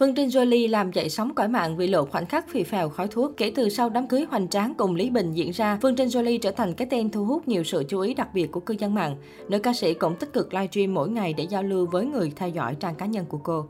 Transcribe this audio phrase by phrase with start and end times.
[0.00, 3.08] Phương Trinh Jolie làm dậy sóng cõi mạng vì lộ khoảnh khắc phì phèo khói
[3.08, 3.32] thuốc.
[3.36, 6.38] Kể từ sau đám cưới hoành tráng cùng Lý Bình diễn ra, Phương Trinh Jolie
[6.38, 8.94] trở thành cái tên thu hút nhiều sự chú ý đặc biệt của cư dân
[8.94, 9.16] mạng.
[9.48, 12.48] Nữ ca sĩ cũng tích cực livestream mỗi ngày để giao lưu với người theo
[12.48, 13.66] dõi trang cá nhân của cô.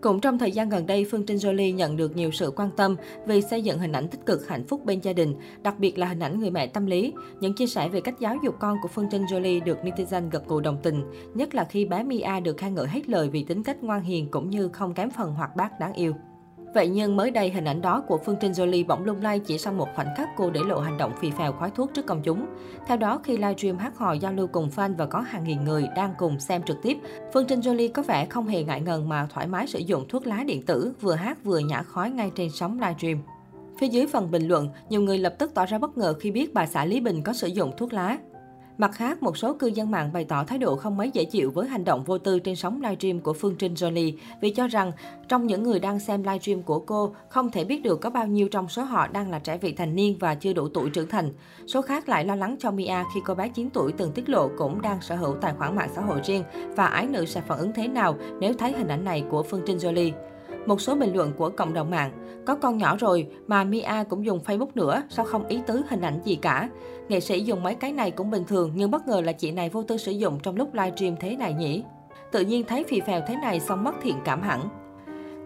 [0.00, 2.96] Cũng trong thời gian gần đây, Phương Trinh Jolie nhận được nhiều sự quan tâm
[3.26, 6.06] vì xây dựng hình ảnh tích cực hạnh phúc bên gia đình, đặc biệt là
[6.06, 7.12] hình ảnh người mẹ tâm lý.
[7.40, 10.46] Những chia sẻ về cách giáo dục con của Phương Trinh Jolie được netizen gật
[10.46, 11.04] gù đồng tình,
[11.34, 14.30] nhất là khi bé Mia được khen ngợi hết lời vì tính cách ngoan hiền
[14.30, 16.12] cũng như không kém phần hoạt bát đáng yêu.
[16.74, 19.58] Vậy nhưng mới đây hình ảnh đó của Phương Trinh Jolie bỗng lung lay chỉ
[19.58, 22.22] sau một khoảnh khắc cô để lộ hành động phì phèo khói thuốc trước công
[22.22, 22.46] chúng.
[22.86, 25.88] Theo đó, khi livestream hát hò giao lưu cùng fan và có hàng nghìn người
[25.96, 26.98] đang cùng xem trực tiếp,
[27.32, 30.26] Phương Trinh Jolie có vẻ không hề ngại ngần mà thoải mái sử dụng thuốc
[30.26, 33.18] lá điện tử, vừa hát vừa nhả khói ngay trên sóng livestream.
[33.78, 36.54] Phía dưới phần bình luận, nhiều người lập tức tỏ ra bất ngờ khi biết
[36.54, 38.18] bà xã Lý Bình có sử dụng thuốc lá.
[38.78, 41.50] Mặt khác, một số cư dân mạng bày tỏ thái độ không mấy dễ chịu
[41.50, 44.92] với hành động vô tư trên sóng livestream của Phương Trinh Jolie vì cho rằng
[45.28, 48.48] trong những người đang xem livestream của cô, không thể biết được có bao nhiêu
[48.48, 51.32] trong số họ đang là trẻ vị thành niên và chưa đủ tuổi trưởng thành.
[51.66, 54.50] Số khác lại lo lắng cho Mia khi cô bé 9 tuổi từng tiết lộ
[54.58, 56.44] cũng đang sở hữu tài khoản mạng xã hội riêng
[56.76, 59.62] và ái nữ sẽ phản ứng thế nào nếu thấy hình ảnh này của Phương
[59.66, 60.12] Trinh Jolie.
[60.66, 64.24] Một số bình luận của cộng đồng mạng, có con nhỏ rồi mà Mia cũng
[64.24, 66.68] dùng Facebook nữa, sao không ý tứ hình ảnh gì cả.
[67.08, 69.68] Nghệ sĩ dùng mấy cái này cũng bình thường nhưng bất ngờ là chị này
[69.68, 71.82] vô tư sử dụng trong lúc livestream thế này nhỉ.
[72.32, 74.68] Tự nhiên thấy phì phèo thế này xong mất thiện cảm hẳn.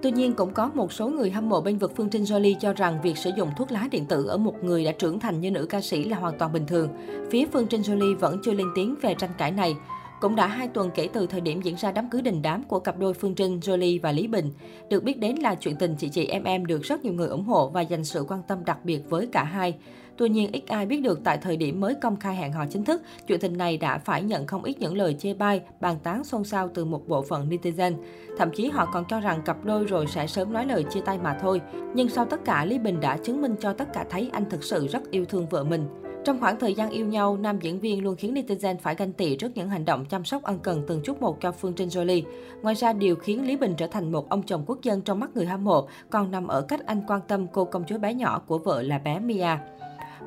[0.02, 2.72] Tuy nhiên, cũng có một số người hâm mộ bên vực Phương Trinh Jolie cho
[2.72, 5.50] rằng việc sử dụng thuốc lá điện tử ở một người đã trưởng thành như
[5.50, 6.88] nữ ca sĩ là hoàn toàn bình thường.
[7.30, 9.74] Phía Phương Trinh Jolie vẫn chưa lên tiếng về tranh cãi này.
[10.20, 12.80] Cũng đã hai tuần kể từ thời điểm diễn ra đám cưới đình đám của
[12.80, 14.50] cặp đôi Phương Trinh, Jolie và Lý Bình.
[14.88, 17.44] Được biết đến là chuyện tình chị chị em em được rất nhiều người ủng
[17.44, 19.74] hộ và dành sự quan tâm đặc biệt với cả hai.
[20.16, 22.84] Tuy nhiên, ít ai biết được tại thời điểm mới công khai hẹn hò chính
[22.84, 26.24] thức, chuyện tình này đã phải nhận không ít những lời chê bai, bàn tán
[26.24, 27.94] xôn xao từ một bộ phận netizen.
[28.38, 31.18] Thậm chí họ còn cho rằng cặp đôi rồi sẽ sớm nói lời chia tay
[31.18, 31.60] mà thôi.
[31.94, 34.64] Nhưng sau tất cả, Lý Bình đã chứng minh cho tất cả thấy anh thực
[34.64, 35.86] sự rất yêu thương vợ mình.
[36.24, 39.36] Trong khoảng thời gian yêu nhau, nam diễn viên luôn khiến netizen phải ganh tị
[39.36, 42.22] trước những hành động chăm sóc ân cần từng chút một cho Phương Trinh Jolie.
[42.62, 45.30] Ngoài ra, điều khiến Lý Bình trở thành một ông chồng quốc dân trong mắt
[45.34, 48.42] người hâm mộ còn nằm ở cách anh quan tâm cô công chúa bé nhỏ
[48.46, 49.56] của vợ là bé Mia.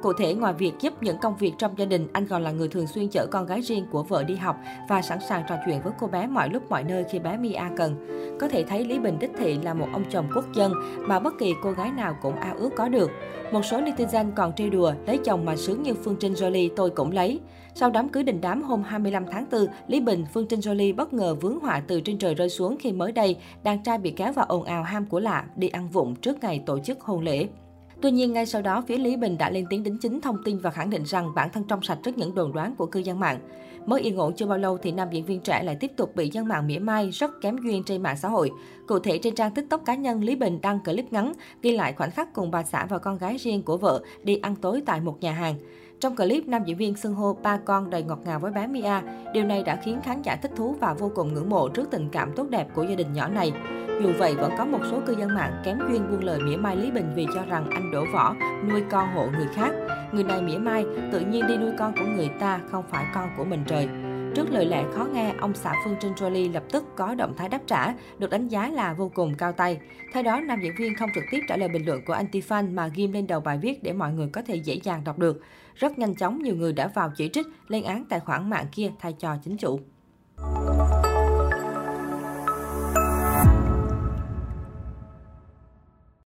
[0.04, 2.68] Cụ thể, ngoài việc giúp những công việc trong gia đình, anh còn là người
[2.68, 4.58] thường xuyên chở con gái riêng của vợ đi học
[4.90, 7.60] và sẵn sàng trò chuyện với cô bé mọi lúc mọi nơi khi bé Mia
[7.78, 8.08] cần.
[8.40, 11.34] Có thể thấy Lý Bình đích thị là một ông chồng quốc dân mà bất
[11.40, 13.12] kỳ cô gái nào cũng ao ước có được.
[13.52, 16.90] Một số netizen còn trêu đùa, lấy chồng mà sướng như Phương Trinh Jolie tôi
[16.90, 17.40] cũng lấy.
[17.76, 21.14] Sau đám cưới đình đám hôm 25 tháng 4, Lý Bình, Phương Trinh Jolie bất
[21.14, 24.34] ngờ vướng họa từ trên trời rơi xuống khi mới đây, đàn trai bị kéo
[24.34, 27.48] vào ồn ào ham của lạ đi ăn vụng trước ngày tổ chức hôn lễ.
[28.04, 30.60] Tuy nhiên, ngay sau đó, phía Lý Bình đã lên tiếng đính chính thông tin
[30.60, 33.20] và khẳng định rằng bản thân trong sạch trước những đồn đoán của cư dân
[33.20, 33.40] mạng.
[33.86, 36.30] Mới yên ổn chưa bao lâu thì nam diễn viên trẻ lại tiếp tục bị
[36.30, 38.52] dân mạng mỉa mai rất kém duyên trên mạng xã hội.
[38.88, 42.12] Cụ thể trên trang TikTok cá nhân Lý Bình đăng clip ngắn ghi lại khoảnh
[42.12, 45.18] khắc cùng bà xã và con gái riêng của vợ đi ăn tối tại một
[45.22, 45.56] nhà hàng.
[46.04, 49.02] Trong clip, nam diễn viên xưng hô ba con đầy ngọt ngào với bé Mia.
[49.34, 52.10] Điều này đã khiến khán giả thích thú và vô cùng ngưỡng mộ trước tình
[52.12, 53.54] cảm tốt đẹp của gia đình nhỏ này.
[54.04, 56.76] Dù vậy, vẫn có một số cư dân mạng kém duyên buông lời mỉa mai
[56.76, 58.36] Lý Bình vì cho rằng anh đổ vỏ,
[58.70, 59.72] nuôi con hộ người khác.
[60.12, 63.30] Người này mỉa mai, tự nhiên đi nuôi con của người ta, không phải con
[63.38, 63.90] của mình trời.
[64.36, 67.50] Trước lời lẽ khó nghe, ông xã Phương Trinh Jolie lập tức có động thái
[67.50, 69.80] đáp trả, được đánh giá là vô cùng cao tay.
[70.14, 72.88] Theo đó, nam diễn viên không trực tiếp trả lời bình luận của anti-fan mà
[72.88, 75.42] ghim lên đầu bài viết để mọi người có thể dễ dàng đọc được.
[75.76, 78.92] Rất nhanh chóng, nhiều người đã vào chỉ trích, lên án tài khoản mạng kia
[79.00, 79.80] thay cho chính chủ.